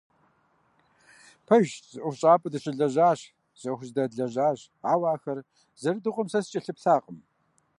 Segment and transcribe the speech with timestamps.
[1.47, 3.19] Пэжщ, зы ӀуэхущӀапӀэ дыщылэжьащ,
[3.59, 4.59] зы Ӏуэху здэдлэжьащ,
[4.91, 5.39] ауэ ахэр
[5.81, 7.17] зэрыдыгъуэм сэ сыкӀэлъыплъакъым.